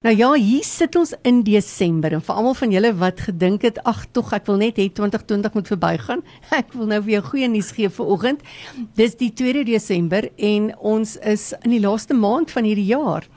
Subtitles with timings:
[0.00, 3.80] Nou ja, hier sit ons in Desember en vir almal van julle wat gedink het,
[3.84, 6.22] ag tog, ek wil net hê 2020 moet verbygaan.
[6.60, 8.46] Ek wil nou vir jou goeie nuus gee vir oggend.
[8.96, 13.28] Dis die 2 Desember en ons is in die laaste maand van hierdie jaar.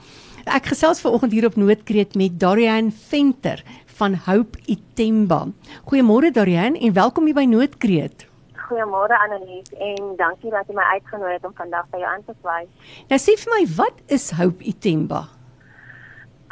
[0.48, 3.60] Ek gesels ver oggend hier op Noordkreet met Darian Venter
[4.00, 5.44] van Hope Itemba.
[5.92, 8.30] Goeiemôre Darian en welkom hier by Noordkreet.
[8.70, 12.40] Goeiemôre Annelies en dankie dat jy my uitgenooi het om vandag by jou aan te
[12.40, 12.92] sluit.
[13.12, 15.26] Nou sê vir my, wat is Hope Itemba?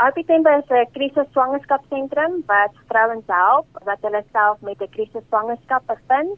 [0.02, 5.84] Alpitemba is 'n krisis swangerskapsentrum wat vrouens help wat hulle self met 'n krisis swangerskap
[5.94, 6.38] bevind.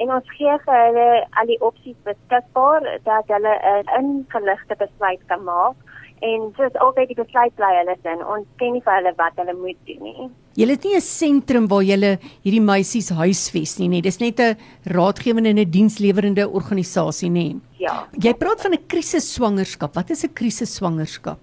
[0.00, 1.08] En ons gee vir hulle
[1.38, 5.76] al die opsies beskikbaar dat hulle 'n ingeligte besluit kan maak.
[6.20, 8.26] En soos altyd die besluit bly hulle sin.
[8.34, 10.30] Ons ken nie vir hulle wat hulle moet doen nie.
[10.54, 14.02] Julle het nie 'n sentrum waar julle hierdie meisies huisves nie, nee.
[14.02, 17.32] Dis net 'n raadgewende en 'n dienslewerende organisasie, nê?
[17.32, 17.60] Nee.
[17.78, 18.06] Ja.
[18.12, 19.94] Jy praat van 'n krisis swangerskap.
[19.94, 21.38] Wat is 'n krisis swangerskap?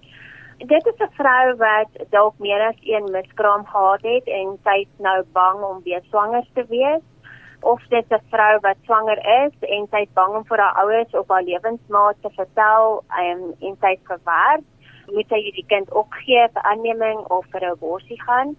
[0.58, 4.98] Dit is 'n vrou wat dalk meer as een miskraam gehad het en sy is
[4.98, 7.02] nou bang om weer swanger te wees.
[7.60, 11.14] Of dit 'n vrou wat swanger is en sy is bang om vir haar ouers
[11.14, 14.64] of haar lewensmaat te vertel um, en sy is verward,
[15.06, 18.56] moet sy hierdie kind opgee vir aanneming of vir 'n abortus gaan.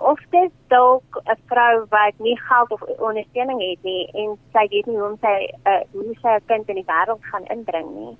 [0.00, 4.86] Of dit dalk 'n vrou wat nie geld of ondersteuning het nie en sy weet
[4.86, 8.16] nie hoe om sy uh, hoe sy kind in die wêreld gaan inbring nie.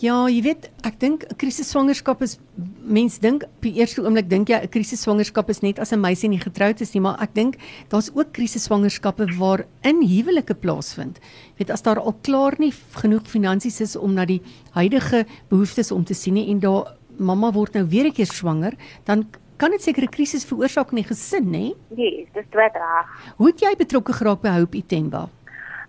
[0.00, 2.38] Ja, jy weet, ek dink 'n krisis swangerskap is
[2.80, 6.00] mens dink op die eerste oomblik dink jy 'n krisis swangerskap is net as 'n
[6.00, 7.56] meisie nie getroud is nie, maar ek dink
[7.88, 11.20] daar's ook krisis swangerskappe waar in huwelike plaasvind.
[11.20, 14.40] Jy weet as daar al klaar nie genoeg finansies is om na die
[14.72, 18.72] huidige behoeftes om te sien nie en daar mamma word nou weer 'n keer swanger,
[19.04, 19.26] dan
[19.60, 21.66] kan dit seker 'n krisis veroorsaak in die gesin, nê?
[22.00, 23.06] Nee, dis dit reg.
[23.36, 25.28] Hoe het jy betrokke geraak by Hope Itemba?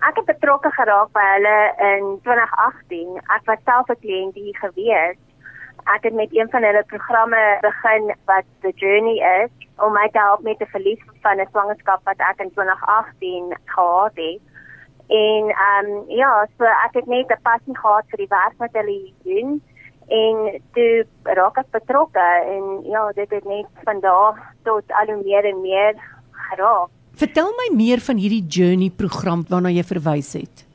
[0.10, 1.58] Ek het betrokke geraak by hulle
[1.92, 3.10] in 2018.
[3.36, 5.18] Ek was self 'n kliënt hier gewees.
[5.96, 10.20] Ek het met een van hulle programme begin wat The Journey is om my te
[10.20, 14.42] help met die verlies van 'n swangerskap wat ek in 2018 gehad het.
[15.08, 18.74] En ehm um, ja, so ek het net 'n passie gehad vir die werk wat
[18.74, 19.62] hulle doen
[20.12, 21.04] en toe
[21.38, 25.62] raak ek betrokke en ja, dit het net van daar tot al hoe meer en
[25.62, 25.96] meer
[26.50, 26.92] geraak.
[27.22, 30.66] Vertel my meer van hierdie journey program waarna jy verwys het.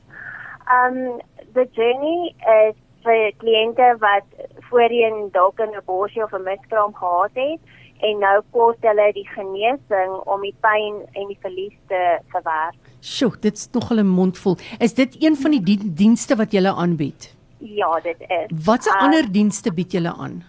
[0.81, 1.19] Um
[1.53, 2.75] the journey is
[3.05, 4.27] vir kliënte wat
[4.69, 7.59] voorheen dalk 'n abortus of 'n miskraam gehad het
[8.01, 12.01] en nou kos hulle die genesing om die pyn en die verlies te
[12.33, 12.77] verwerk.
[13.01, 14.57] Sjoe, dit's nog 'n mondvol.
[14.79, 17.36] Is dit een van die dienste wat jy aanbied?
[17.57, 18.65] Ja, dit is.
[18.65, 20.43] Watse uh, ander dienste bied jy aan?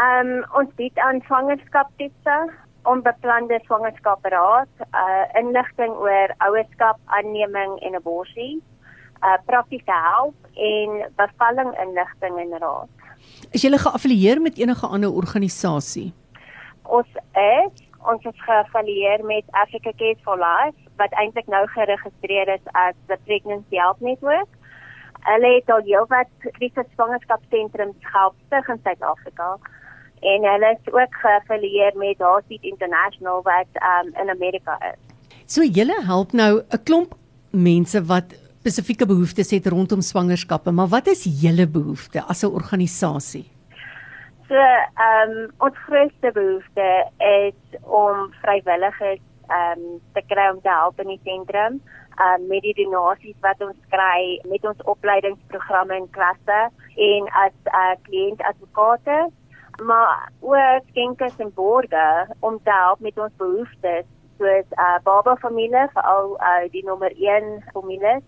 [0.00, 2.36] Um ons bied aan swangerskapstipe
[2.88, 8.62] onbeplande swangerskapraad, uh inligting oor ouerskap, aanneming en abortus,
[9.20, 12.88] uh praktiese help en bevalling inligting en raad.
[13.52, 16.12] Is jy geaffilieer met enige ander organisasie?
[16.82, 22.72] Ons is ons is geaffilieer met Africa Care for Life wat eintlik nou geregistreer is
[22.72, 24.48] as the Pregnancy Help Network.
[25.28, 29.58] Hulle het al heelwat krisis swangerskapsentrums gehelp in Suid-Afrika
[30.20, 35.00] en hulle is ook geaffilieer met Heartbeat International wat um, in Amerika is.
[35.46, 37.14] So julle help nou 'n klomp
[37.50, 43.46] mense wat spesifieke behoeftes het rondom swangerskappe, maar wat is julle behoefte as 'n organisasie?
[44.48, 49.20] So, ehm um, ons grootste behoefte is om vrywilligers
[49.58, 51.80] ehm um, te kry om te help in die sentrum
[52.24, 56.60] um, met die donasies wat ons kry met ons opleidingsprogramme en klasse
[57.10, 59.18] en as 'n uh, kliënt advokate
[59.82, 64.06] maar ook skenkers en borge om te help met ons behoeftes
[64.40, 68.18] soos uh baba familie veral uh die nommer 1 familie.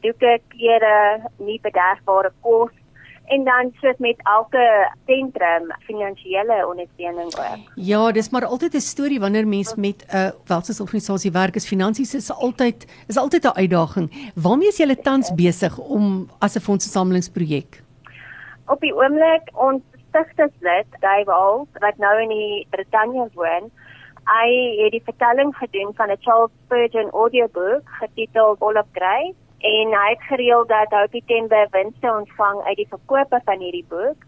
[0.00, 0.96] Doeke klere
[1.36, 2.74] nie bederfbare kos
[3.26, 7.72] en dan soos met elke sentrum finansiële ondersteuning ook.
[7.74, 12.14] Ja, dis maar altyd 'n storie wanneer mens met 'n uh, welstandsorganisasie werk, is finansies
[12.14, 14.32] is altyd is altyd 'n uitdaging.
[14.34, 17.82] Waarmee is julle tans besig om as 'n fondsensamelingsprojek?
[18.66, 23.70] Op die oomblik ons stigterslid, Dave Hall, wat nou in die Britannia woon,
[24.24, 24.48] hy
[24.82, 30.08] het die vertelling gedoen van 'n Charles Spurgeon audiobook getiteld All of Grace en hy
[30.14, 34.20] het gereël dat Hope Timber winste ontvang uit die verkope van hierdie boek.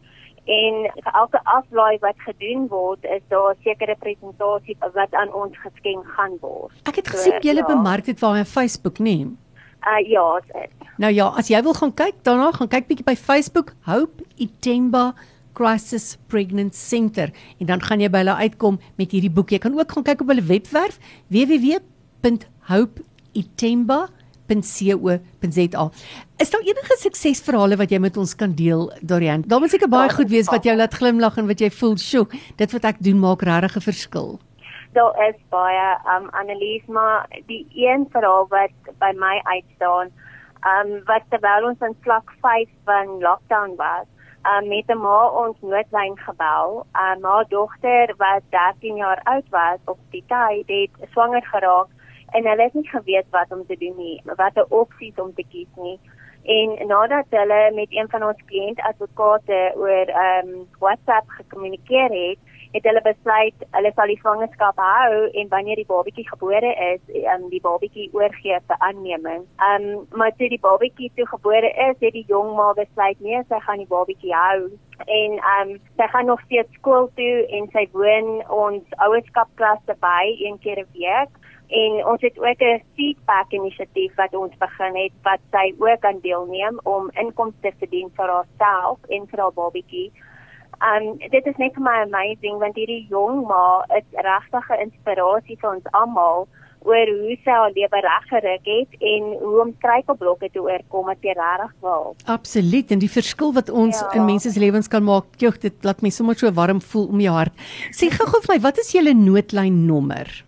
[0.49, 5.59] En vir elke aflaai wat gedoen word, is daar 'n sekere presentasie wat aan ons
[5.59, 6.73] geskenk gaan word.
[6.89, 7.67] Ek het gesien so, julle ja.
[7.67, 9.27] bemark dit via Facebook, nee.
[9.87, 10.71] Uh ja, dit.
[10.97, 15.15] Nou ja, as jy wil gaan kyk daarna, gaan kyk bietjie by Facebook Hope Itemba
[15.53, 19.51] Crisis Pregnant Center en dan gaan jy by hulle uitkom met hierdie boek.
[19.51, 20.99] Jy kan ook gaan kyk op hulle webwerf
[21.29, 24.09] www.hopeitemba
[24.49, 25.91] www.dorian.co.za.
[26.37, 29.43] Is daar enige suksesverhale wat jy met ons kan deel, Dorian?
[29.47, 32.27] Daar moet seker baie goed wees wat jou laat glimlag en wat jy voel, "Sjoe,
[32.57, 34.39] dit wat ek doen maak regtig 'n verskil."
[34.93, 40.11] Daar is baie um Annelies, maar die een verhaal wat by my uitstaan,
[40.65, 44.07] um wat terwyl ons in vlak 5 van lockdown was,
[44.47, 46.87] um met 'n ma ons noodlyn gebel.
[46.95, 51.89] Um haar dogter wat 13 jaar oud was op die tyd, het swanger geraak
[52.31, 55.71] en hulle het nie geweet wat om te doen nie, watter opsies om te kies
[55.77, 55.99] nie.
[56.49, 62.39] En nadat hulle met een van ons kliëntadvokate oor ehm um, WhatsApp gekommunikeer het,
[62.73, 67.45] het hulle besluit hulle sal die swangerskap hou en wanneer die babatjie gebore is, ehm
[67.45, 69.45] um, die babatjie oorgee vir aanneming.
[69.69, 73.43] Ehm um, maar toe die babatjie toe gebore is, het die jong ma besluit nee,
[73.49, 74.71] sy gaan die babatjie hou
[75.07, 80.25] en ehm um, sy gaan nog steeds skool toe en sy woon ons ouerskapklas by
[80.39, 81.38] een keer 'n week
[81.69, 86.21] en ons het ook 'n feedback inisiatief wat ons begin het wat sy ook aan
[86.21, 90.13] deelneem om inkomste te verdien vir haarself en vir haar babatjie.
[90.81, 95.59] Um dit is net vir my amazing want hierdie jong ma is regtig 'n inspirasie
[95.61, 96.49] vir ons almal
[96.87, 101.35] oor hoe sy haar lewe reggerig het en hoe om struikelblokke te oorkom as jy
[101.39, 102.17] regtig wil.
[102.25, 104.11] Absoluut en die verskil wat ons ja.
[104.15, 107.21] in mense se lewens kan maak, jy dit laat my sommer so warm voel om
[107.21, 107.53] jou hart.
[107.93, 110.48] Sê gou-gou vir my, wat is julle noodlyn nommer?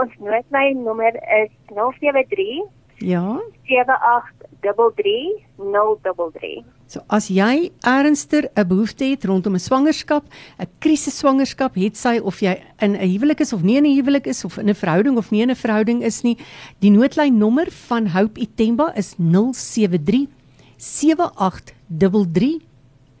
[0.00, 2.66] Ons noodlyn nommer is 073
[2.98, 3.40] Ja.
[3.64, 6.64] 7833 033.
[6.86, 10.24] So as jy ernstiger 'n behoefte het rondom 'n swangerskap,
[10.58, 13.96] 'n krisis swangerskap, het sy of jy in 'n huwelik is of nie in 'n
[13.96, 16.38] huwelik is of in 'n verhouding of nie in 'n verhouding is nie,
[16.80, 20.28] die noodlyn nommer van Hope Itemba is 073
[20.76, 22.60] 7833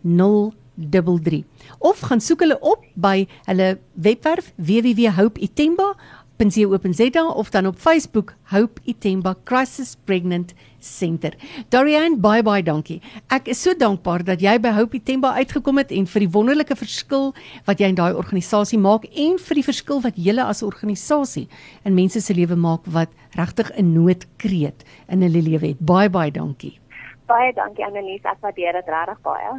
[0.02, 1.44] 033
[1.78, 8.80] of gaan soek hulle op by hulle webwerf www.hopeitemba.com www.co.za of dan op Facebook Hope
[8.84, 11.32] Itemba Crisis Pregnant Center.
[11.68, 13.00] Dorian, bye bye, dankie.
[13.28, 16.76] Ek is so dankbaar dat jy by Hope Itemba uitgekom het en vir die wonderlike
[16.76, 17.32] verskil
[17.66, 21.46] wat jy in daai organisasie maak en vir die verskil wat julle as organisasie
[21.84, 25.80] in mense se lewe maak wat regtig 'n noodkreet in hulle lewe het.
[25.80, 26.78] Bye bye, dankie.
[27.26, 29.50] Baie dankie Annelies, ek waardeer dit regtig baie.